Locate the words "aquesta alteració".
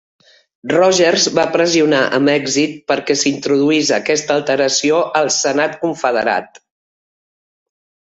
4.01-5.05